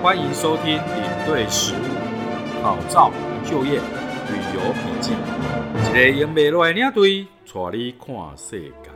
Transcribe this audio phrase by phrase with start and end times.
[0.00, 3.10] 欢迎收听领队实务、考照、
[3.44, 5.12] 就业、旅游笔记，
[5.90, 8.90] 一个用袂落的领队，带你看世界。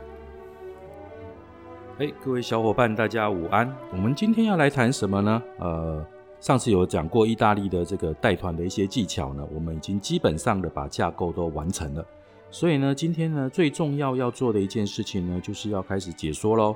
[1.99, 3.69] 哎，各位小伙伴，大家午安。
[3.91, 5.43] 我们今天要来谈什么呢？
[5.59, 6.05] 呃，
[6.39, 12.05] 上次有讲过意大利的这个带团的一些技巧呢，我们已经基本上的把架构都完成了。
[12.49, 16.73] 所以呢，今天呢最重要要做的一件事情呢，就是要开始解说喽。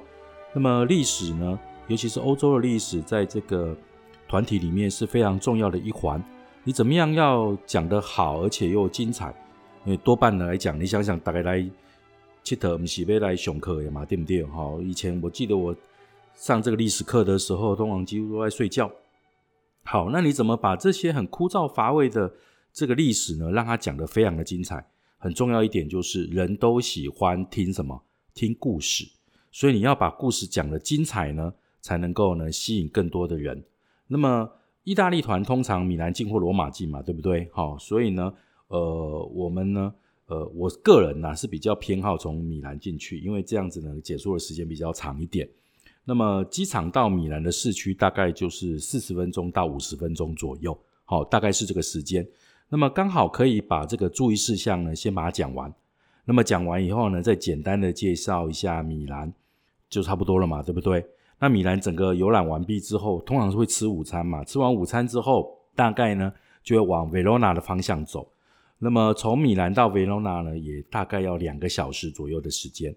[0.51, 1.57] 那么历史呢，
[1.87, 3.73] 尤其是欧洲的历史，在这个
[4.27, 6.23] 团体里面是非常重要的一环。
[6.63, 9.33] 你怎么样要讲得好，而且又精彩？
[9.85, 11.69] 因为多半的来讲，你想想，大概来。
[12.43, 14.41] 切特不是要来上课的嘛，对不对？
[14.41, 15.75] 哈，以前我记得我
[16.33, 18.89] 上这个历史课的时候，通常几乎都在睡觉。
[19.83, 22.31] 好，那你怎么把这些很枯燥乏味的
[22.71, 24.81] 这个历史呢，让它讲得非常的精彩？
[25.17, 28.01] 很重要一点就是，人都喜欢听什么？
[28.33, 29.05] 听故事。
[29.51, 33.61] 所以你要把故事讲得精彩呢，才能够呢吸引更多的人。
[34.07, 34.49] 那么
[34.83, 37.49] 意大利团通常米兰进或罗马进嘛，对不对？
[37.51, 38.33] 好，所以呢，
[38.67, 39.93] 呃，我们呢。
[40.29, 45.47] 呃，我个人呢是比较偏好从米兰进去，因为这样子呢解说的时间比较长一点。
[46.03, 52.27] 那么机场到米兰的市区大概就是四十分钟到五十分钟左右，好，大概是这个时间。
[52.67, 55.73] 那么刚好可以把这个注意事项呢先把它讲完。
[56.25, 59.33] 那么讲完以后呢，再简单的介绍一下米兰，
[59.89, 61.05] 就差不多了嘛，对不对？
[61.39, 68.27] 那米兰整个游览完毕之后，通常是会吃午餐嘛，吃完午餐之后，大概呢就会往维罗纳的方向走。
[68.79, 72.95] 那么从米兰到维罗纳呢，也大概要两个小时左右的时间。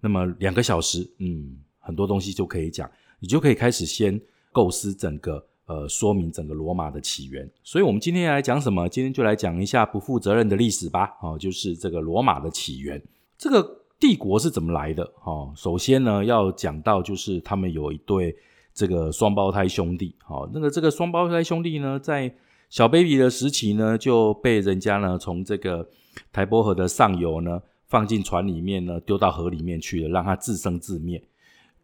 [0.00, 2.90] 那么两个小时，嗯，很多东西就可以讲，
[3.20, 4.20] 你就可以开始先
[4.52, 7.48] 构思整个呃说明整个罗马的起源。
[7.62, 8.88] 所以，我们今天要来讲什么？
[8.88, 11.16] 今天就来讲一下不负责任的历史吧。
[11.22, 13.00] 哦，就是这个罗马的起源，
[13.38, 15.08] 这个帝国是怎么来的？
[15.22, 18.34] 哦，首先呢，要讲到就是他们有一对
[18.74, 20.12] 这个双胞胎兄弟。
[20.24, 22.34] 好，那个这个双胞胎兄弟呢，在
[22.68, 25.88] 小 baby 的时期呢，就被人家呢从这个
[26.32, 31.22] 台波河的上游呢放进船里面呢，丢到河里面去了，让它自生自灭。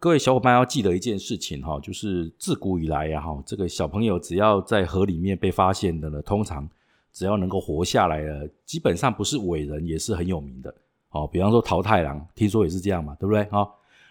[0.00, 6.68] 各位小伙伴要记得一件事情哈，就是自古以来呀哈，这个小朋友只要在河里面被发现的呢，通常
[7.12, 10.74] 只要能够活下来了，基本上不是伟人也是很有名的。
[11.10, 13.44] 哦，比方说桃太郎，听说也是这样嘛，对不对？
[13.44, 13.68] 哈，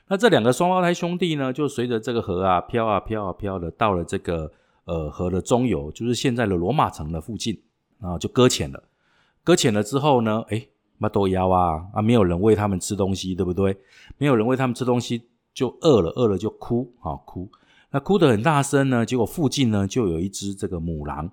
[0.07, 4.51] 那这两个双胞胎兄弟呢，就随着这个河啊飘啊飘啊飘的，到了这个。
[4.89, 7.61] 呃，河的中游就是现在的罗马城的附近，
[7.99, 8.81] 然后就搁浅了。
[9.43, 10.65] 搁浅了之后呢，哎，
[10.97, 13.77] 马多腰啊啊，没有人喂他们吃东西，对不对？
[14.17, 17.49] 没有人喂他们吃东西，就饿了，饿了就哭，啊哭。
[17.91, 21.29] 那哭得很大声呢，结果附近呢就有一只这个母狼，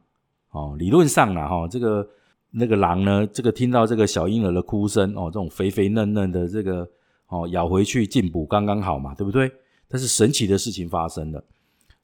[0.51, 2.05] 哦，理论上呢，哈，这个
[2.57, 6.89] 那个狼呢，这个听到这个小婴儿的哭声，哦，这种肥肥嫩嫩的这个，
[7.27, 9.51] 哦，咬回去进补刚刚好嘛，对不对？
[9.89, 11.45] 但是神奇的事情发生了，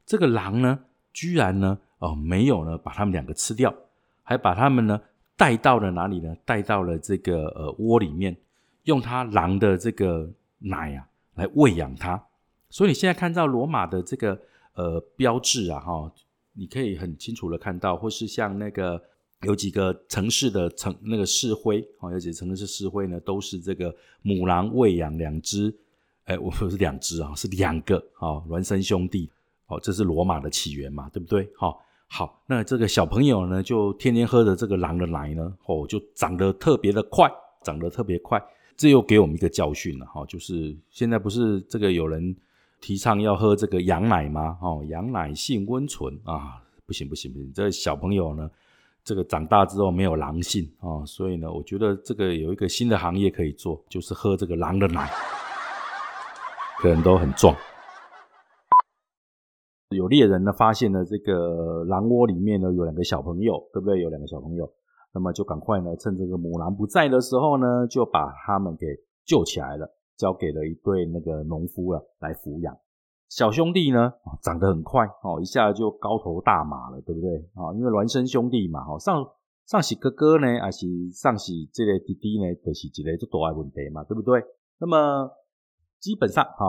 [0.05, 0.79] 这个狼呢。
[1.13, 3.75] 居然呢，哦，没有呢，把他们两个吃掉，
[4.23, 5.01] 还把他们呢
[5.37, 6.33] 带到了哪里呢？
[6.45, 8.37] 带到了这个呃窝里面，
[8.85, 10.31] 用它狼的这个
[10.61, 12.23] 奶啊来喂养它。
[12.69, 14.41] 所以你现在看到罗马的这个
[14.75, 16.13] 呃标志啊，哈，
[16.53, 19.03] 你可以很清楚的看到，或是像那个
[19.47, 25.75] 有几个城市的城那个市徽啊，有几个城市市徽呢，都是这个母狼喂养两只，
[26.25, 29.31] 哎，我不是两只啊，是两个啊，孪生兄弟。
[29.67, 31.49] 哦，这是罗马的起源嘛，对不对？
[31.57, 37.31] 好，好，那这个小朋友呢，就天天喝着这个狼的奶呢，哦，就长得特别的快，
[37.63, 38.43] 长得特别快。
[38.77, 42.35] 这又给我们一个教训了，哈，就是现在不是这个有人
[42.81, 44.59] 提倡要喝这个羊奶吗？
[44.61, 48.51] 哦，羊奶性温存啊，不行不行不行，这小朋友呢，
[49.03, 55.11] 这个长大之后没有狼性啊，所以呢，我觉得这个有一个新的行业可以做，就是喝这个狼的奶，
[56.79, 57.55] 可能都很壮。
[59.91, 64.01] 有猎人呢，发现了这个狼窝里面呢有两个小朋友，对不对？
[64.01, 64.71] 有两个小朋友，
[65.13, 68.87] 那么就赶快呢，趁这个母狼不在的时候呢，就把他们给
[69.25, 72.77] 救起来了，交给了一对那个农夫了来抚养。
[73.31, 74.13] 小兄弟呢，
[74.43, 77.39] 长得很快哦，一下就高头大马了，对不对？
[77.55, 79.25] 啊，因为孪生兄弟嘛，哈，上
[79.65, 84.43] 上是哥哥呢，还是上是这个弟弟呢，就是一个就多爱问题嘛，对不对？
[84.79, 85.31] 那么。
[86.01, 86.65] 基本上，哈，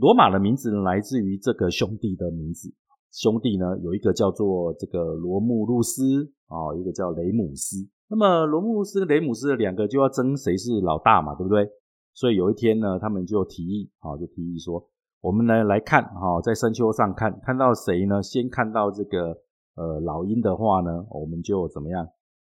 [0.00, 2.74] 罗马的名字来自于这个兄弟的名字。
[3.12, 7.76] 兄弟呢，有一个叫做这个罗慕路斯，啊，一个叫雷姆斯。
[8.08, 11.64] 那么罗慕路斯雷姆斯两个就要争谁是老大嘛，对不对？
[12.12, 14.84] 所以有一天呢，他们就提议，啊，就提议说，
[15.22, 18.20] 我们呢来看，哈，在山丘上看，看到谁呢？
[18.20, 19.38] 先看到这个
[19.76, 22.04] 呃老鹰的话呢，我们就怎么样？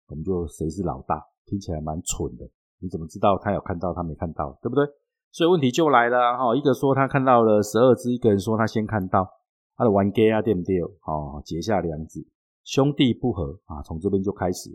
[0.07, 1.23] 我们就谁是老大？
[1.45, 2.49] 听起来蛮蠢的，
[2.79, 4.83] 你怎么知道他有看到，他没看到，对不对？
[5.31, 9.29] 所以问题就来了哈，一个说他看到了十二只，一个人说他先看到，
[9.77, 10.81] 他的玩 gay 啊，对不对？
[10.81, 12.25] 哦，结下梁子，
[12.63, 14.71] 兄弟不和啊，从这边就开始。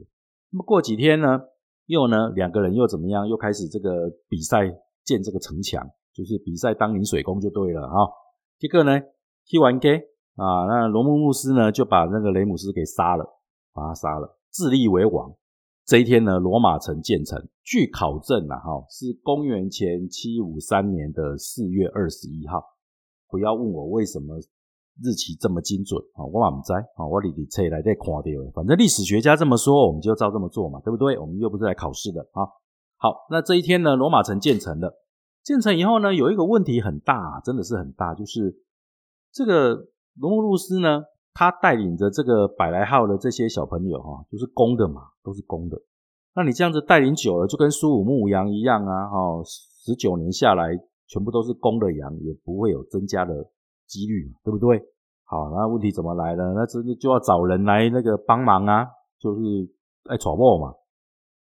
[0.51, 1.41] 那么过几天呢，
[1.87, 3.27] 又呢两个人又怎么样？
[3.27, 4.69] 又开始这个比赛
[5.05, 5.85] 建这个城墙，
[6.19, 8.11] 就是比赛当临水工就对了哈。
[8.59, 9.01] 结果呢，
[9.47, 9.89] 踢完 G
[10.35, 13.25] 啊，那罗慕路斯呢就把那个雷姆斯给杀了，
[13.73, 15.33] 把他杀了，自立为王。
[15.87, 22.61] 这一天呢，罗马城建成，据考证啊，哈，是公元前七五三年的四月二十一号。
[23.29, 24.41] 不要问我为什么。
[25.01, 31.17] 日期这么精准啊，我嘛唔知啊，我里里册来再看到，反正历史学家这么说，我们就照这么做嘛，对不对？
[31.17, 32.43] 我们又不是来考试的啊。
[32.97, 34.93] 好，那这一天呢，罗马城建成了，
[35.49, 38.55] 建成以后呢，有一个问题很大，真的是很大，就是
[39.33, 39.89] 这个
[40.21, 45.81] 罗慕路斯呢，他带领着这个百来号的这些小朋友哈，就是公的嘛，都是公的。
[46.35, 53.51] 那你这样子带领久了，就跟苏武牧羊一样啊，哈，十九年下来，全部都是公的羊，也不会有增加的。
[53.89, 54.79] 几率嘛，对不对？
[55.25, 56.53] 好，那问题怎么来呢？
[56.55, 58.87] 那这就要找人来那个帮忙啊，
[59.19, 59.41] 就是
[60.11, 60.75] 爱戳破嘛。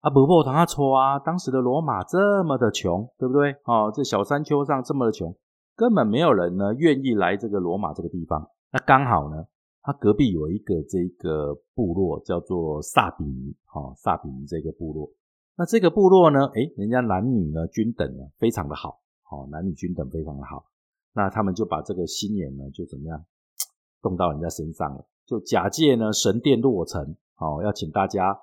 [0.00, 1.18] 啊，不破他戳啊！
[1.18, 3.52] 当时的罗马这么的穷，对不对？
[3.64, 5.34] 哦，这小山丘上这么的穷，
[5.74, 8.48] 根本没有人呢愿意来这个罗马这个地方。
[8.70, 9.44] 那刚好呢，
[9.82, 15.10] 他隔壁有一个这个部落叫做萨比尼，哈，萨比尼这个部落。
[15.56, 19.00] 那这个部落呢，诶，人家男女呢均等呢非常的好，
[19.32, 20.64] 哦，男女均等非常的好。
[21.12, 23.24] 那他们就把这个心眼呢，就怎么样，
[24.00, 28.38] 动到人家身上了，就假借呢神殿落成，哦，要请大家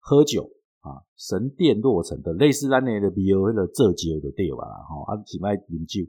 [0.00, 4.64] 喝酒啊，神殿落成的类似那内的比尔的这酒的对吧？
[4.64, 6.02] 哈，啊，请来饮酒，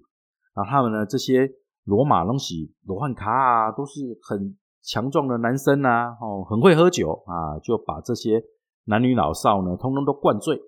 [0.54, 1.50] 然后他们呢这些
[1.86, 8.42] 罗马东西罗汉卡啊，都是很强壮的男生啊，哦，很会喝酒啊，就把这些
[8.86, 10.60] 男女老少呢，通通都灌醉，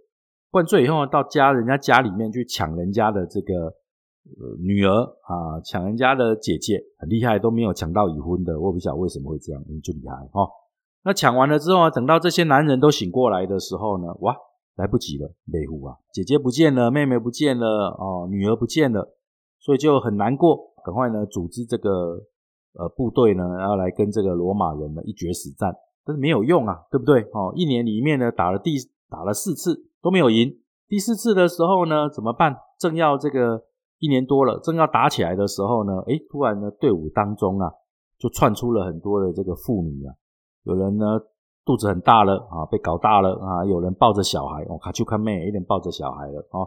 [0.49, 3.73] 灌醉以后到家人家家里面去抢人家的这个。
[4.23, 8.53] 呃，女儿啊，抢人家的姐姐很厉害，都没有抢到已婚的。
[8.61, 10.47] 我不晓得为什么会这样，就厉害哦。
[11.03, 14.35] 那抢完了之后啊，等到这些男人都醒过来的时候呢，哇，
[14.75, 17.65] 来不及了，雷虎啊，姐姐不见了，妹妹不见了，
[17.99, 19.15] 哦，女儿不见了，
[19.59, 22.21] 所以就很难过，赶快呢组织这个
[22.73, 25.73] 呃部队呢，要来跟这个罗马人呢一决死战，
[26.05, 27.21] 但是没有用啊，对不对？
[27.33, 28.71] 哦，一年里面呢打了第
[29.09, 32.55] 打了四次都没有赢，第四次的时候呢怎么办？
[32.79, 33.63] 正要这个。
[34.03, 37.71] 一年多了，正要打起来的时候呢，诶，突然呢，队伍当中啊，
[38.17, 40.09] 就窜出了很多的这个妇女啊，
[40.63, 41.05] 有人呢
[41.65, 46.65] 肚子很大了啊，被搞大了啊，有人抱着小孩，哦，卡丘看妹有点抱着小孩了啊，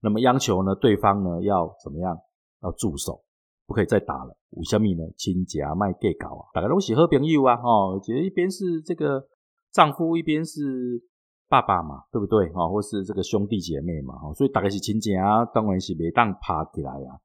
[0.00, 2.16] 那么央求呢，对方呢要怎么样？
[2.62, 3.22] 要住手，
[3.66, 4.36] 不可以再打了。
[4.50, 5.04] 为什么呢？
[5.16, 9.26] 亲家卖 gay 搞啊，大家都喜喝朋友啊，哦，觉得一边是这个
[9.72, 11.08] 丈夫，一边是。
[11.50, 12.48] 爸爸嘛，对不对？
[12.52, 17.18] 哈，或是这个兄弟姐妹嘛，哈，所以大概是亲戚啊，当然是没当爬起来呀。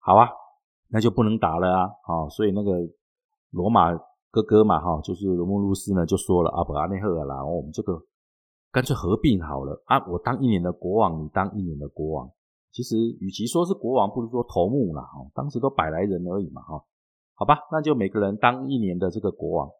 [0.00, 0.28] 好啊，
[0.88, 2.72] 那就不能打了啊，好，所以那个
[3.52, 3.92] 罗马
[4.32, 8.02] 哥哥嘛，哈，就是罗慕路斯呢，就说了啊，不阿内赫尔啦，我们这个
[8.72, 12.28] 干脆合并好了啊，我当一年的国王，你当一年的国王。
[12.72, 16.82] 其实与其说是国王，不如说头目啦，哈，当时都百来人而已嘛，哈，
[17.34, 19.70] 好吧，那就每个人当一年的这个国王。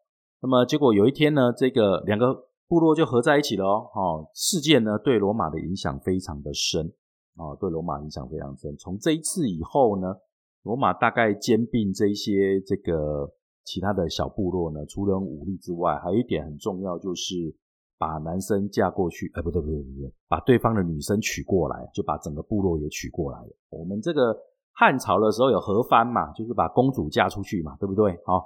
[0.41, 2.47] 那么结果有一天呢，这个两个。
[2.65, 6.91] 部落就合在一起了哦，事件呢对罗马的影响非常的深，
[7.35, 8.75] 哦，对罗马影响非常深。
[8.77, 10.15] 从这一次以后呢，
[10.63, 13.29] 罗马大概兼并这些这个
[13.63, 17.33] 其他的小部落呢，除了武力之外，还有一点很重要，就是
[17.97, 23.49] 把男生嫁过去，哎，不对不对不对，把对方的女生娶过来，就把整个部落也娶过来了。
[23.69, 24.35] 我们这个
[24.73, 28.19] 汉朝的时候有和番嘛，就是把公主嫁出去嘛，对不对？
[28.25, 28.45] 好。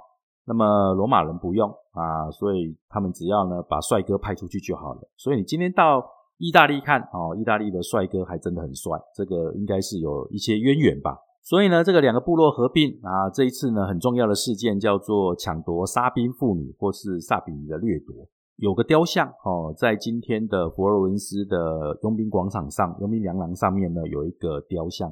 [0.50, 5.00] 那么罗马人不用啊，所以他们只要呢把帅哥派出去就好了。
[5.14, 6.02] 所以你今天到
[6.38, 11.18] 意大利看哦，意大利的帅哥还真的很帅，这个应该是有一些渊源吧。
[11.48, 18.28] 所以呢，这个两个部落合并啊，这一次呢很重要的事件叫做抢夺沙宾妇女或是萨比尼的掠夺。
[18.56, 25.10] 有个雕像哦，在今天的佛罗伦斯的佣兵广场上，佣兵娘廊上面呢有一个雕像，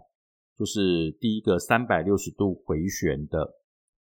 [0.59, 3.55] 就是第一个三百六十度回旋的。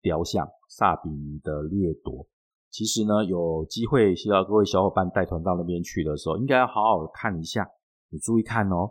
[0.01, 2.25] 雕像萨比尼的掠夺，
[2.69, 7.67] 其实呢，有机会需要各位小伙伴带团到那边去的时候，应该要好好看一下。
[8.09, 8.89] 你注意看哦，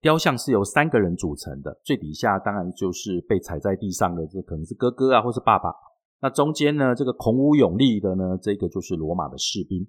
[0.00, 5.72] 雕像是由三个人组成的，最底下当然就是被踩在地上的，这可能是哥哥啊，或是爸爸。
[6.20, 9.86] 那中间呢，这个孔武有力的呢，这个就是罗马的士兵。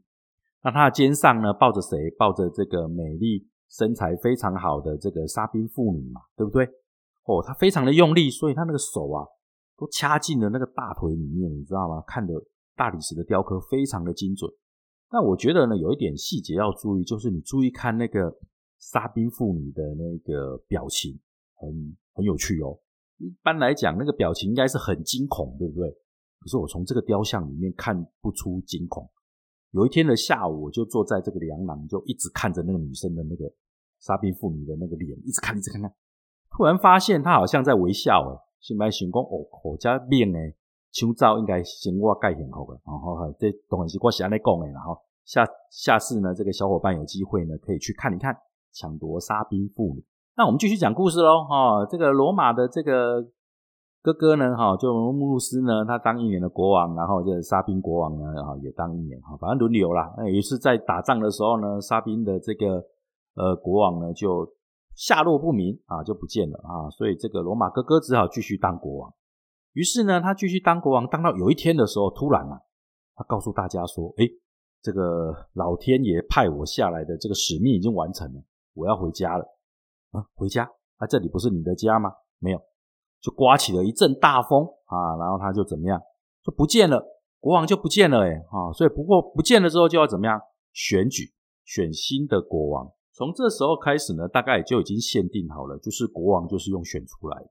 [0.63, 1.97] 那他的肩上呢，抱着谁？
[2.17, 6.65] 抱着这个美丽、身材非常好的这个沙宾妇女嘛，对不对？
[7.25, 9.25] 哦，他非常的用力，所以他那个手啊。
[9.77, 12.03] 都掐进了那个大腿里面，你知道吗？
[12.05, 12.31] 看的
[12.75, 14.47] 大理石的雕刻非常的精准。
[15.11, 18.31] 那我觉得呢，有一点细节要注意，就是你注意看那个
[18.81, 21.17] 沙宾妇女的那个表情，
[21.55, 22.77] 很很有趣哦。
[23.19, 25.89] 一般来讲，那个表情应该是很惊恐，对不对？
[26.39, 29.07] 可是我从这个雕像里面看不出惊恐。
[29.69, 33.45] 有一天的下午，我就坐在这个凉廊，就一直看着那个女生的那个
[33.99, 35.93] 沙宾妇女的那个脸，一直看，一直看看。
[36.49, 40.55] 突然发现她好像在微笑，诶，心白想讲哦，我家面诶，
[40.91, 48.35] 秋照应该先我盖幸福的，然后哈，这当然是我是安尼讲的，然后下下次呢，这个小伙伴有机会呢，可以去看一看
[48.73, 50.03] 抢夺沙宾妇女。
[50.37, 53.21] 那我们继续讲故事喽，哈，这个罗马的这个
[54.01, 60.13] 哥哥呢，哈，就穆鲁斯呢，他当一年的国王，然后这沙宾国王呢，哈，也当一年，哈，反正轮流啦。
[60.17, 62.83] 那于是在打仗的时候呢，沙宾的这个
[63.35, 64.47] 呃国王呢，就
[64.95, 69.13] 下落不明啊，就不见了啊，所以这个罗马哥哥只好继续当国王。
[69.73, 72.59] 于是呢，他继续当国王，当到有一天的时候，突然啊，
[73.15, 74.25] 他告诉大家说：“哎，
[74.81, 78.41] 这个老天爷派我下来的这个使命已经完成了，
[78.73, 79.45] 我要回家了。”
[80.11, 82.11] 啊，回家啊，这里不是你的家吗？
[82.39, 82.59] 没有，
[83.21, 86.01] 就刮起了一阵大风啊，然后他就怎么样，
[86.43, 87.03] 就不见了，
[87.39, 90.39] 国王就不见了，哎，啊，所以不过不见了之后就要怎么样
[90.73, 92.91] 选举，选新的国王。
[93.13, 97.49] 从这时候开始呢，大概也就已经限定好了，就是国王就是用选出来。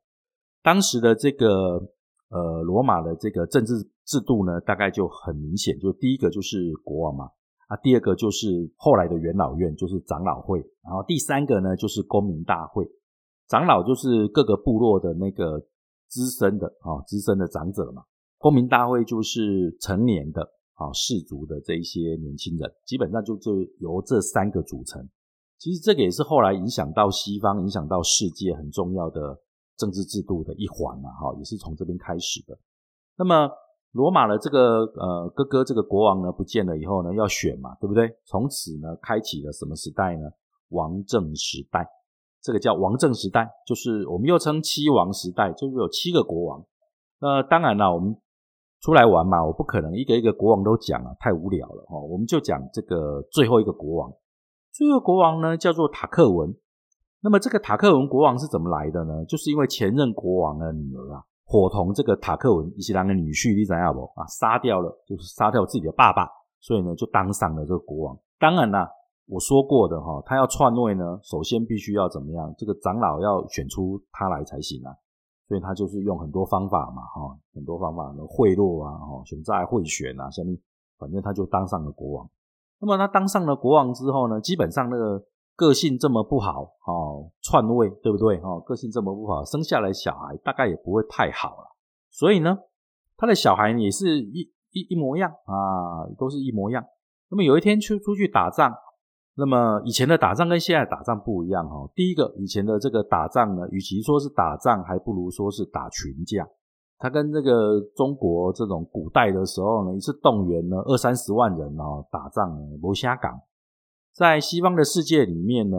[0.62, 1.93] 当时的这个。
[2.33, 3.75] 呃，罗马的这个政治
[4.05, 7.29] 制度呢，大概就很明显，就第一个就是国王嘛，
[7.71, 12.85] 啊，第二个就是后来的元老院，就是长老会，然后第三个呢就是公民大会，
[13.47, 15.61] 长老就是各个部落的那个
[16.09, 18.03] 资深的啊，资深的长者嘛，
[18.39, 20.43] 公民大会就是成年的
[20.75, 25.09] 啊氏族的这一些年轻人，基本上就就由这三个组成。
[25.59, 29.41] 其实这个也是后来影响到西方、影响到世界很重要的。
[29.81, 32.55] 政治制度的一环啊，哈，也是从这边开始的。
[33.17, 33.49] 那么，
[33.92, 38.09] 罗马的这个呃哥哥这个国王呢不见了以后呢，要选嘛，对不对？
[38.25, 40.30] 从此呢，开启了什么时代呢？
[40.68, 41.87] 王政时代。
[42.42, 46.64] 这个叫王政时代，就是我们又称七王时代，就是有七个国王。
[47.20, 48.16] 那当然了，我们
[48.80, 52.00] 出来玩嘛，我不可能一个一个国王都讲啊，太无聊了哦。
[52.00, 54.11] 我们就讲这个最后一个国王。
[54.73, 56.54] 最后国王呢，叫做塔克文。
[57.20, 59.23] 那么这个塔克文国王是怎么来的呢？
[59.26, 64.07] 就是因为前任国王的女儿啊，伙同这个塔克文以及两个女婿，你知道不？
[64.14, 66.25] 啊，杀掉了，就是杀掉自己的爸爸，
[66.61, 68.16] 所以呢，就当上了这个国王。
[68.38, 68.88] 当然啦，
[69.26, 72.54] 我说过的哈，他要篡位呢，首先必须要怎么样？
[72.57, 74.95] 这个长老要选出他来才行啊。
[75.49, 80.57] 所以他就是用很多方法嘛，哈，很多方法，贿赂啊，哈，选在贿选啊，下面
[80.99, 82.30] 反正他就当上了国王。
[82.78, 85.21] 那么他当上了国王之后呢，基本上那个。
[85.61, 88.59] 个性这么不好哦，篡位对不对哦？
[88.64, 91.76] 个性这么不好，生下来小孩大概也不会太好了。
[92.09, 92.57] 所以呢，
[93.19, 96.83] 他的小孩也是一一一模样啊，都是一模样。
[97.29, 98.73] 那么有一天去出去打仗，
[99.35, 101.87] 那么以前的打仗跟现在打仗不一样哈。
[101.95, 106.49] 第一个，以前的这个打仗呢，与其说是打仗，还不如说是打群架。
[106.97, 113.38] 他跟这个中国这种古代的时候呢，一次动员呢二三十万人哦打仗，罗虾港。
[114.12, 115.76] 在西方的世界里面呢，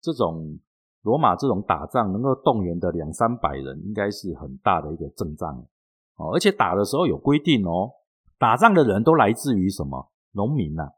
[0.00, 0.58] 这种
[1.02, 5.66] 罗马这种打仗能够动员的两三百人，应该是很大的一个阵仗
[6.16, 6.32] 哦。
[6.32, 7.90] 而且打的时候有规定哦，
[8.38, 10.92] 打仗的人都来自于什么农民呐？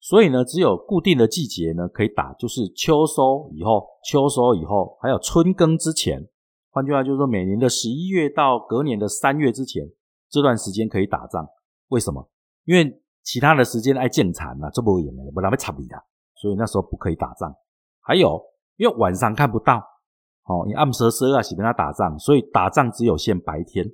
[0.00, 6.28] 所以呢，只有固定的季节呢可以打，就是秋收以后、秋收以后，还有春耕之前。
[6.68, 9.90] 换句话就是说，每年的十一月到隔年的三月之前，
[10.28, 11.48] 这段时间可以打仗。
[11.88, 12.28] 为什么？
[12.64, 15.96] 因为其他的时间爱建残啊，这不也没不那么差别的，
[16.34, 17.52] 所以那时候不可以打仗。
[18.00, 18.40] 还有，
[18.76, 19.78] 因为晚上看不到，
[20.44, 23.84] 哦，你暗蛇蛇啊，喜跟他打仗，所以打仗只有限白天，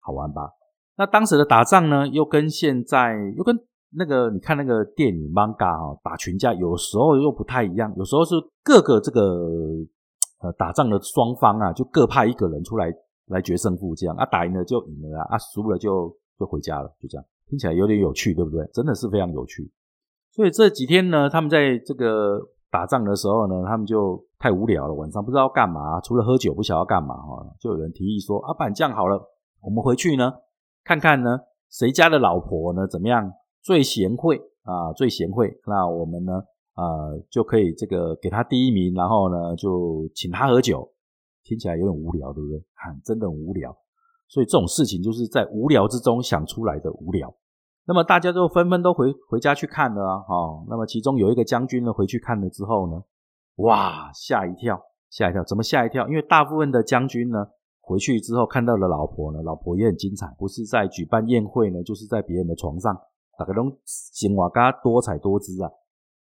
[0.00, 0.50] 好玩吧？
[0.96, 3.56] 那当时的打仗呢，又跟现在又跟
[3.90, 9.20] 那个你看那个电影 manga 哈打群架，有时候又不太一样，有时候是各个这个
[10.40, 12.92] 呃打仗的双方啊，就各派一个人出来
[13.26, 17.24] 来决胜负，这样啊打赢了就赢了啊，输了就就回家了，就这样。
[17.48, 18.68] 听起来有点有趣，对不对？
[18.72, 19.70] 真的是非常有趣。
[20.32, 27.46] 所以这几天呢，他们在这个打仗的时候呢，他们就太无聊了，晚上不知道干嘛，除了喝酒不晓得干嘛哈。
[27.58, 29.18] 就有人提议说：“啊，板这样好了，
[29.62, 30.32] 我们回去呢，
[30.84, 31.38] 看看呢，
[31.70, 35.58] 谁家的老婆呢怎么样最贤惠啊，最贤惠。
[35.66, 36.42] 那我们呢，
[36.74, 40.92] 呃，就可以这个给他第一名，然后呢，就请他喝酒。
[41.44, 42.58] 听起来有点无聊，对不对？
[42.74, 43.74] 很真的很无聊。”
[44.28, 47.34] 所以这种事情就是在无聊之中想出来的无聊。
[47.88, 50.64] 那么大家都纷纷都回回家去看了啊，哈。
[50.68, 53.00] 那么其中有一个将军呢，回去看了之后呢，
[53.56, 55.44] 哇，吓一跳，吓一跳。
[55.44, 56.08] 怎么吓一跳？
[56.08, 57.46] 因为大部分的将军呢，
[57.80, 62.92] 回去之后看到了老婆呢，老婆也很精彩，不是在举办宴会呢，就是在别人的床上，
[63.38, 65.70] 大家都行哇嘎多彩多姿啊。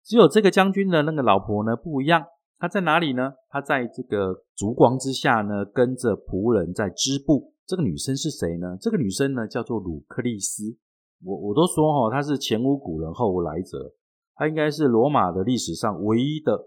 [0.06, 2.26] 只有这个将军的那个老婆呢不一样
[2.58, 3.34] 他在哪里呢？
[3.50, 7.54] 他在这个烛光之下呢，跟着仆人在织布。
[7.70, 8.76] 这个女生是谁呢？
[8.82, 10.76] 这个女生呢叫做鲁克利斯。
[11.24, 13.94] 我我都说哈，她是前无古人后无来者，
[14.34, 16.60] 她应该是罗马的历史上唯一的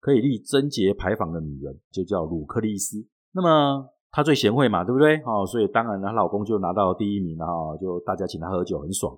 [0.00, 2.96] 可以立贞节牌坊的女人，就叫鲁克利斯。
[3.32, 5.16] 那么她最贤惠嘛，对不对？
[5.26, 9.14] 哦，所以当然她老公就拿到第一名了哈，就大家请她喝酒很爽。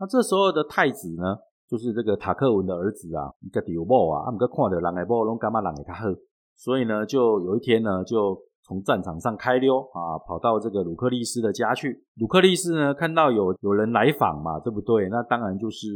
[0.00, 1.36] 那这时候的太子呢，
[1.68, 6.16] 就是这个塔克文的儿子啊，一个丢某啊，他们个看到人的某拢干嘛人给他喝，
[6.56, 8.42] 所以呢，就有一天呢，就。
[8.72, 12.02] 从战场上开溜啊，跑到这个鲁克利斯的家去。
[12.16, 15.10] 鲁克利斯呢，看到有有人来访嘛，对不对？
[15.10, 15.86] 那当然就是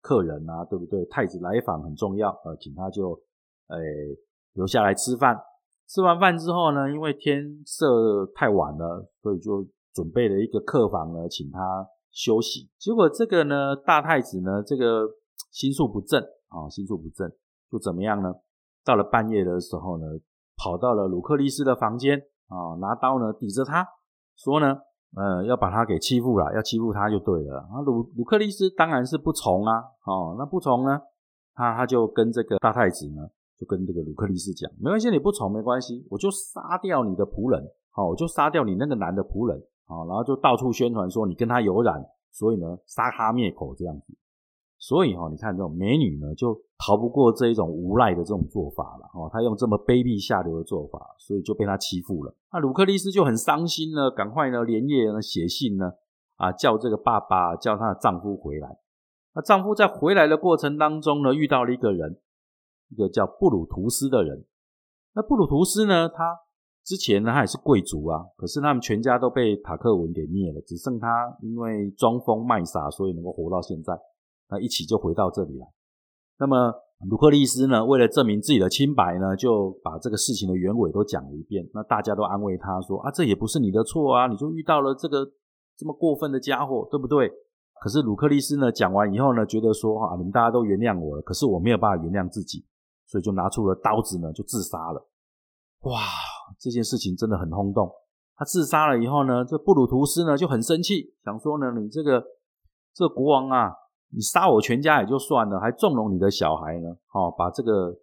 [0.00, 1.04] 客人啊，对不对？
[1.04, 3.12] 太子来访很重要，呃，请他就
[3.68, 3.78] 诶
[4.54, 5.38] 留下来吃饭。
[5.86, 9.64] 吃完饭之后呢，因为天色太晚了，所以就
[9.94, 12.68] 准备了一个客房呢，请他休息。
[12.76, 15.06] 结果这个呢，大太子呢，这个
[15.52, 17.30] 心术不正啊，心术不正，
[17.70, 18.34] 就怎么样呢？
[18.84, 20.06] 到了半夜的时候呢？
[20.56, 23.86] 跑到了鲁克利斯的房间啊，拿刀呢抵着他，
[24.36, 24.78] 说呢，
[25.14, 27.60] 呃，要把他给欺负了，要欺负他就对了。
[27.60, 31.00] 啊，鲁鲁克利斯当然是不从啊，哦，那不从呢，
[31.54, 44.16] 他他就跟这个大太子呢，就跟这个鲁克利斯讲，没关系，你不从没关系，我就杀掉你的仆人，好，我就杀掉你那个男的仆人，啊，然后就到处宣传说你跟他有染，所以呢，杀他灭口这样子。
[44.86, 49.28] 所以哈，你看这种美女呢，就逃不过这一种无赖的这种做法了哦。
[49.32, 52.32] 她用这么卑鄙下流的做法，所以就被他欺负了。
[52.52, 55.90] 那鲁克利斯就很伤心呢，赶快呢连夜呢写信呢
[56.36, 58.78] 啊，叫这个爸爸叫她的丈夫回来。
[59.34, 62.20] 那丈夫在回来的过程当中呢，遇到了一个人，
[62.90, 64.44] 一个叫布鲁图斯的人。
[65.14, 66.38] 那布鲁图斯呢，他
[66.84, 73.98] 之前呢他也是贵族啊，可是他们全家都被塔克文给灭了，只剩他因为装疯卖傻，所以能够活到现在。
[74.48, 75.66] 那一起就回到这里来。
[76.38, 76.72] 那么
[77.08, 81.68] 卢克利斯呢，为了证明自己的清白呢，就把这个事情的原委都讲了一遍。
[81.74, 85.26] 那大家都安慰他说：“啊，这也不是你的错啊，你就遇到了这个
[85.76, 87.30] 这么过分的家伙，对不对？”
[87.80, 92.64] 可是卢克利斯呢，讲完以后呢，觉得说：“啊，你们大家都原谅我了，可是我没有办法原谅自己，
[93.06, 95.08] 所以就拿出了刀子呢，就自杀了。”
[95.84, 96.00] 哇，
[96.58, 97.90] 这件事情真的很轰动。
[98.36, 102.22] 他自杀了以后呢，这布鲁图斯呢就很生气，想说呢：“你这个
[102.94, 103.72] 这国王啊！”
[104.16, 106.88] 你杀我全家也就算了，还纵容你的小孩呢？
[107.12, 107.94] 哦，把这个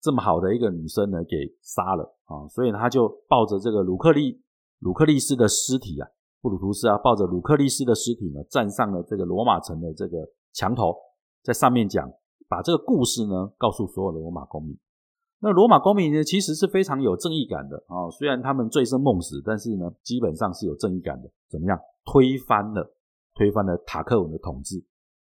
[0.00, 2.42] 这么好的一个女生呢给杀了啊！
[2.48, 4.42] 所以他就抱着这个鲁克利
[4.80, 6.08] 鲁克利斯的尸体啊，
[6.42, 10.18] 布鲁图斯啊，抱着鲁克利斯的尸体呢，站上了这个罗马城的这个
[10.52, 10.92] 墙头，
[11.44, 12.10] 在上面讲，
[12.48, 14.76] 把这个故事呢告诉所有的罗马公民。
[15.38, 21.30] 那罗马公民呢，其实是非常有正义感的啊，虽然他们醉生梦死，但是呢，基本上是有正义感的。
[21.48, 21.78] 怎么样？
[22.04, 22.92] 推翻了
[23.36, 24.84] 推翻了塔克文的统治。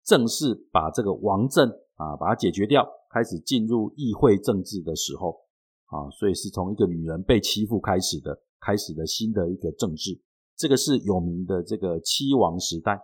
[0.04, 5.40] 正式把这个王政啊，把它解决掉，开始进入议会政治的时候
[5.86, 10.20] 啊，所以是从一个女人被欺负开始的，开始的新的一个政治，
[10.58, 13.00] 这个是有名的这个七王时代。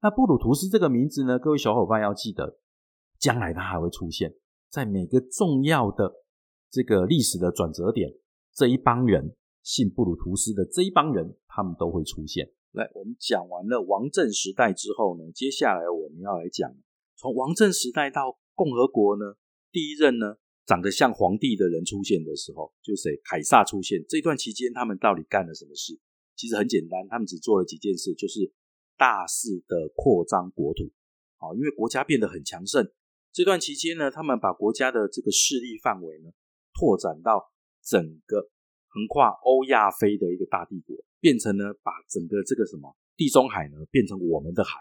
[0.00, 2.58] 那布鲁图斯这个名字呢，各位小伙伴要记得，
[3.18, 4.32] 将来它还会出现
[4.70, 6.12] 在每个重要的
[6.70, 8.12] 这个历史的转折点，
[8.54, 12.48] 这一帮人信布鲁图斯的这一帮人，他们都会出现。
[12.78, 16.72] 来，我们讲完了王政时代之后呢，接下来我们要来讲
[17.16, 19.34] 从王政时代到共和国呢，
[19.72, 23.20] 第一任呢长得像皇帝的人出现的时候，就谁？
[23.24, 24.04] 凯撒出现。
[24.08, 25.98] 这段期间他们到底干了什么事？
[26.36, 28.52] 其实很简单，他们只做了几件事，就是
[28.96, 30.84] 大肆的扩张国土。
[31.38, 32.88] 好，因为国家变得很强盛，
[33.32, 36.30] 这段期间呢，他们把国家的这个势力范围呢
[36.72, 38.50] 拓展到整个。
[38.90, 44.78] 横跨欧亚非的一个大帝国，变成呢，把整个这个什么地中海呢，变成我们的海。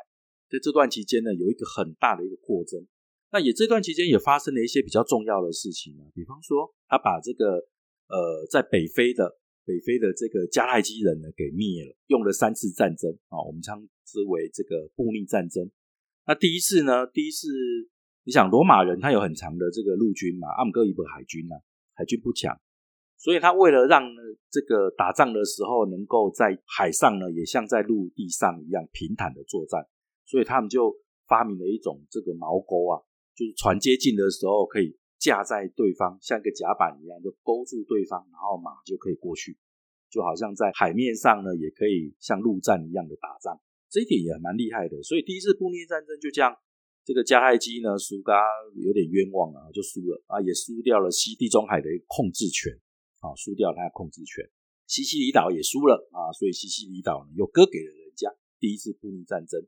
[0.50, 2.86] 在这段期间呢，有一个很大的一个扩增。
[3.32, 7.67] 那也这段期间也发生了一些比较重要的事情呢，比方说，他把这个
[8.08, 15.69] 呃，在北非的北非的这个迦太基人呢给灭了，用了三次战争啊，我们称之为这个布匿战争。
[16.26, 17.50] 那第一次呢，第一次
[18.23, 21.60] 你想罗马人他有很长的这个陆军嘛，阿姆戈伊伯海军啊，
[21.95, 22.58] 海军不强。
[23.17, 24.03] 所以他为了让
[24.49, 29.86] 这个打仗的时候能够在海上呢，也像在陆地上一样平坦的作战，
[30.23, 30.95] 所以他们就
[31.27, 33.01] 发明了一种这个锚钩啊，
[33.36, 39.58] 就是船接近的时候可以架在对方，像一个甲板一样，就勾住对方，然后马就可以过去，
[40.10, 45.01] 就好像在海面上呢，也可以像陆战一样的打仗，这一点也蛮厉害的。
[45.01, 46.56] 所以第一次布匿战争就这样，
[47.03, 48.39] 这个迦太基呢输嘎
[48.75, 52.71] 有点冤枉啊，就输了啊，也输掉了西地中海的控制权。
[53.19, 54.49] 啊，输掉他的控制权，
[54.86, 58.30] 西西里岛也输了啊，所以西西里岛呢又割给了人家。
[58.60, 59.62] 第一次布匿战争，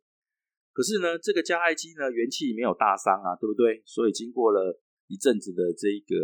[0.74, 3.84] 可是呢，这个迦太基呢元气没有大伤啊，对不对？
[3.86, 6.18] 所以经过了一阵子的这个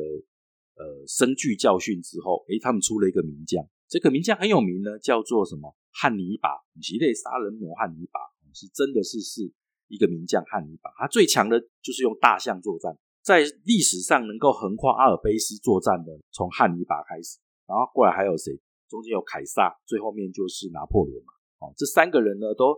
[0.74, 6.50] 呃深具教训之后，诶，他们出了一个名将，这个名将很有名呢，叫做什么汉尼拔，
[6.82, 8.20] 吉类杀人魔汉尼拔，
[8.54, 9.54] 是真的是是
[9.88, 18.54] 一个名将汉尼拔，他最强的就是用大象作战，在历史上能够横跨阿尔卑斯作战的，从汉尼拔开始，然后过来还有谁？
[18.88, 21.34] 中间有凯撒，最后面就是拿破仑嘛。
[21.58, 22.78] 哦，这三个人呢都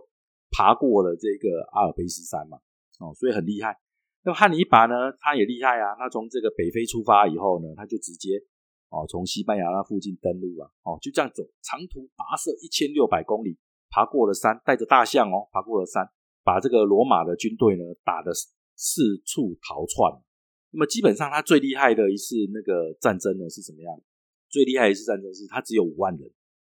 [0.50, 2.56] 爬过了这个阿尔卑斯山嘛。
[2.96, 3.76] 哦，所以很厉害。
[4.24, 5.92] 那么汉尼拔呢，他也厉害啊。
[6.00, 8.40] 他从这个北非出发以后呢，他就直接
[8.88, 10.64] 哦从西班牙那附近登陆啊。
[10.80, 13.58] 哦，就这样走，长途跋涉一千六百公里，
[13.90, 16.08] 爬过了山，带着大象哦，爬过了山，
[16.42, 18.32] 把这个罗马的军队呢打得
[18.74, 20.24] 四处逃窜。
[20.70, 24.00] 那么基本上他最厉害的一次那个战争呢是怎么样？
[24.48, 26.30] 最厉害一次战争是他只有五万人，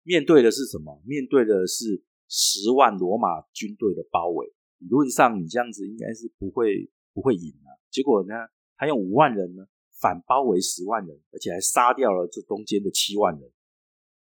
[0.03, 1.01] 面对的是什么？
[1.05, 4.53] 面对的是十万罗马军队的包围。
[4.79, 7.69] 理论上你这样子应该是不会不会赢啊。
[7.91, 8.33] 结果呢，
[8.77, 9.65] 他用五万人呢
[10.01, 13.51] 反包围十万人，而且还杀掉了这中间的七万人，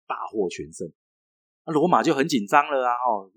[0.06, 0.90] 大获全胜。
[1.66, 2.92] 那罗马就很紧张了啊！
[3.08, 3.30] 哦，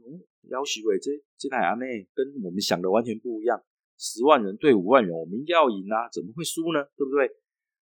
[0.50, 3.62] 要许伟这这台阿内跟我们想的完全不一样，
[4.02, 6.82] 十万人对五万人，我们要赢啊，怎么会输呢？
[6.98, 7.30] 对不对？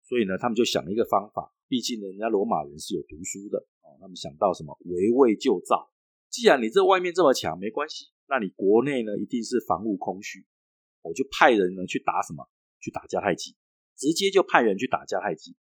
[0.04, 1.52] 所以呢，他们就想了一个方法。
[1.68, 5.90] 毕竟人家罗马人是有读书的哦，他们想到什么围魏救赵。
[6.30, 10.46] 既然你这外面这么强，没关系，那你国内呢一定是防务空虚，
[11.02, 12.48] 我就派人呢去打什么？
[12.80, 13.56] 去打迦太基，
[13.98, 15.56] 直接就派人去打迦太基。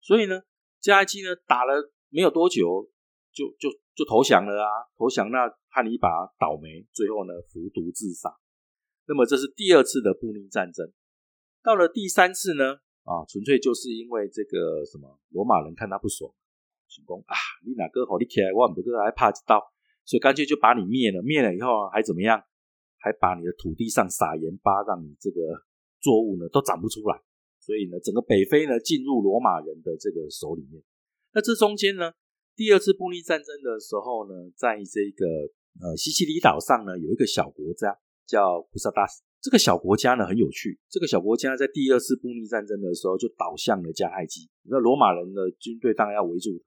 [0.00, 0.40] 所以呢，
[0.80, 2.90] 迦太基呢打了没有多久，
[3.34, 4.88] 就就就投降了啊！
[4.96, 6.08] 投降，那汉尼拔
[6.38, 8.34] 倒霉，最后呢服毒自杀。
[9.10, 10.86] 那么这是第二次的布匿战争。
[11.64, 12.78] 到了第三次呢？
[13.02, 16.30] 啊，纯粹就是因为这个什么罗马人看他不爽，
[16.86, 17.34] 想讲啊，
[17.66, 19.58] 你哪个好你起来，我们这个还怕知道，
[20.06, 21.20] 所以干脆就把你灭了。
[21.26, 22.38] 灭了以后还怎么样？
[23.02, 25.66] 还把你的土地上撒盐巴，让你这个
[25.98, 27.18] 作物呢都长不出来。
[27.58, 30.80] 所以呢，整个北非呢进入罗马人的这个手里面。
[31.34, 32.12] 那这中间呢，
[32.54, 35.26] 第二次布匿战争的时候呢，在这个
[35.82, 37.98] 呃西西里岛上呢，有一个小国家
[38.30, 39.22] 叫普萨达斯。
[39.40, 46.64] 这个小国家呢很有趣，这个小国家在第二次布匿战争的时候就倒向了迦太基，那罗马人的军队当然要围住他，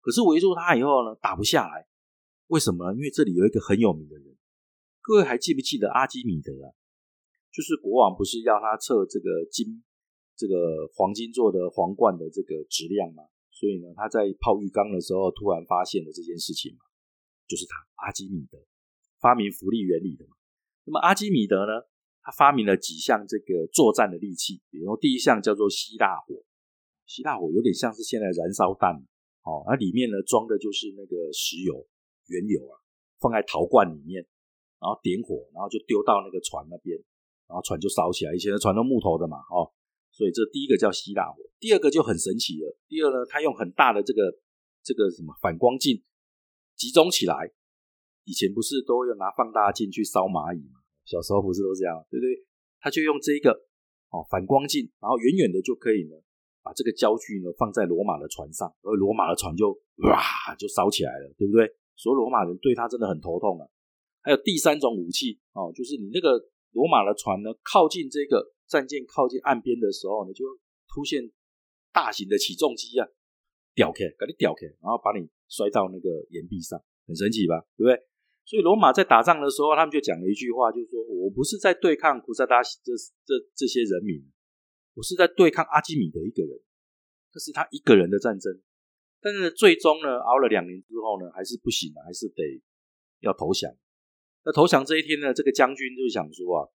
[0.00, 1.84] 可是围住他以后呢打不下来，
[2.46, 2.96] 为什么呢？
[2.96, 4.30] 因为这里有一个很有名的人，
[5.02, 6.70] 各位还记不记得阿基米德啊？
[7.50, 9.82] 就是国王不是要他测这个金
[10.38, 13.24] 这个黄金做的皇冠的这个质量吗？
[13.50, 16.86] 所以呢他在泡浴缸的时候突然发现了这件事情嘛，
[17.48, 17.74] 就是他
[18.06, 18.58] 阿基米德
[19.20, 20.36] 发明浮力原理的嘛。
[20.84, 21.72] 那么阿基米德呢？
[22.26, 26.42] 他发明了几项这个作战的利器，比如说第一项叫做希腊火，
[27.04, 28.96] 希腊火有点像是现在燃烧弹，
[29.44, 31.86] 哦，那里面呢装的就是那个石油
[32.28, 32.80] 原油啊，
[33.20, 34.24] 放在陶罐里面，
[34.80, 36.96] 然后点火，然后就丢到那个船那边，
[37.46, 38.34] 然后船就烧起来。
[38.34, 39.68] 以前的船都木头的嘛，哦，
[40.10, 41.36] 所以这第一个叫希腊火。
[41.60, 44.40] 第二个就很神奇了，第二呢，他用很大的这个
[44.82, 46.02] 这个什么反光镜
[46.74, 47.52] 集中起来，
[48.24, 50.80] 以前不是都要拿放大镜去烧蚂蚁吗？
[51.04, 52.44] 小时候不是都这样，对不对？
[52.80, 53.52] 他就用这个
[54.10, 56.16] 哦反光镜，然后远远的就可以呢，
[56.62, 59.72] 把这个焦距呢放在罗马的船上，而罗马的船就
[60.04, 61.68] 哇就烧起来了，对不对？
[61.96, 63.68] 所以罗马人对他真的很头痛啊。
[64.22, 70.44] 还有第三种武器哦，就是你那个罗马的船呢靠近这个战舰靠近岸边的时候呢，就
[70.88, 71.30] 出现
[71.92, 73.06] 大型的起重机啊，
[73.74, 77.60] 吊开，给你吊开，然后把你摔到那个岩壁上，很神奇吧？
[77.76, 78.00] 对不对？
[78.44, 82.92] 所以罗马在打仗的时候，他们就讲了一句话，就是说我不是在对抗古萨达西这
[83.24, 84.20] 这这些人民，
[84.94, 86.60] 我是在对抗阿基米德一个人，
[87.32, 88.60] 这是他一个人的战争。
[89.20, 92.60] 但是最终呢，熬了两年之后呢，还是不行了，还是得
[93.20, 93.72] 要投降。
[94.44, 96.68] 那投降这一天呢，这个将军就想说啊，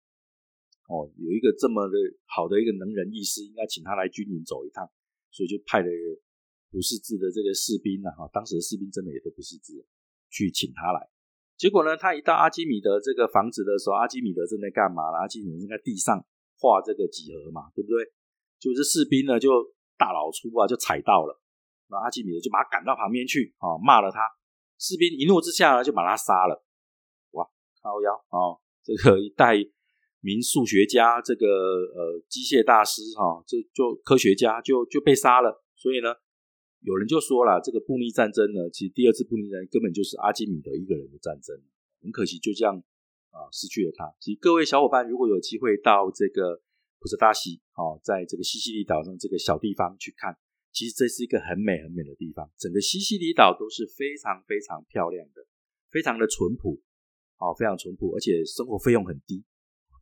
[0.89, 4.89] 哦，有一个这么的好的一个能人异士，应该请他来军营走一趟，
[5.31, 5.89] 所以就派了
[6.71, 9.85] 不识字的这个士兵呢，哈，当时的士兵真的也都不识字，
[10.31, 11.11] 去请他来。
[11.59, 16.25] 结果呢，他一到阿基米德这个房子的时候，阿基米德正在干嘛阿基米德正在地上
[16.57, 17.99] 画这个几何嘛，对不对？
[18.61, 19.51] 就是士兵呢就
[19.99, 21.35] 大老粗啊，就踩到了，
[21.90, 24.21] 那阿基米德就把他赶到旁边去啊，骂了他。
[24.79, 26.64] 士兵一怒之下呢，就把他杀了。
[27.33, 27.44] 哇，
[27.83, 29.57] 靠腰啊，这个一代
[30.21, 35.64] 名数学家，这个呃机械大师哈，这就科学家就就被杀了。
[35.75, 36.14] 所以呢。
[36.81, 41.57] 有人就说了，这个布匿战争呢，其实第二次布匿战争根本就是阿基米德一个人的战争，
[42.01, 42.79] 很可惜就这样
[43.31, 44.14] 啊失去了他。
[44.21, 46.62] 其实各位小伙伴如果有机会到这个
[47.01, 50.37] 普什大西哦，在这个西西里岛上这个小地方去看，
[50.73, 52.51] 其实这是一个很美很美的地方。
[52.57, 55.47] 整个西西里岛都是非常非常漂亮的，
[55.91, 56.81] 非常的淳朴，
[57.38, 59.45] 哦，非常淳朴，而且生活费用很低，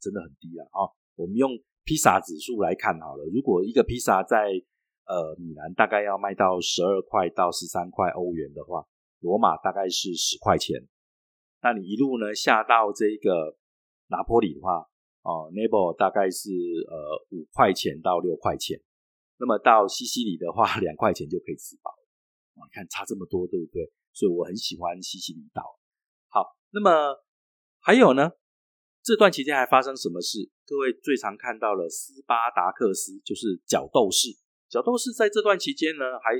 [0.01, 0.65] 真的很低啊！
[0.73, 1.51] 哦，我们用
[1.85, 4.53] 披萨指数来看好了，如果一个披萨在
[5.07, 8.85] 呃，米兰大概要卖到十二块到十三块欧元的话，
[9.21, 10.87] 罗马大概是十块钱。
[11.62, 13.57] 那你一路呢下到这个
[14.09, 14.87] 拿坡里的话，
[15.23, 16.51] 哦 n a p l e 大概是
[16.88, 18.81] 呃五块钱到六块钱。
[19.38, 21.95] 那么到西西里的话，两块钱就可以吃饱。
[22.55, 23.92] 你看差这么多，对不对？
[24.12, 25.62] 所以我很喜欢西西里岛。
[26.29, 27.23] 好，那么
[27.81, 28.33] 还有呢？
[29.03, 30.51] 这段期间还发生什么事？
[30.66, 34.31] 各位最常看到了斯巴达克斯，就是角斗士。
[34.69, 36.35] 角斗士在这段期间呢，还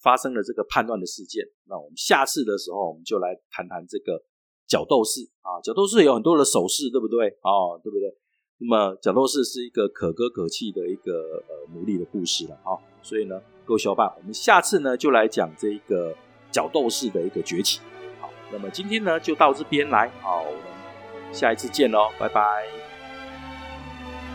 [0.00, 1.44] 发生了这个叛乱的事件。
[1.66, 4.22] 那我们下次的时候，我们就来谈谈这个
[4.66, 5.60] 角斗士啊。
[5.62, 7.28] 角斗士有很多的手势，对不对？
[7.42, 8.16] 哦，对不对？
[8.60, 12.78] 那么角斗士是一个可歌可泣的一个呃奴隶的故事了啊。
[13.02, 16.14] 所以呢，各位小伙伴，我们下次呢就来讲这个
[16.50, 17.80] 角斗士的一个崛起。
[18.20, 22.66] 好，那么今天呢就到这边来，好，我们下一次见喽，拜拜。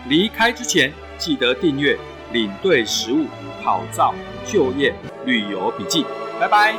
[0.10, 1.98] 离开之前记得订阅
[2.34, 3.28] 领队实物
[3.64, 4.14] 好照
[4.46, 4.94] 就业
[5.26, 6.06] 旅游笔记。
[6.40, 6.76] 拜拜。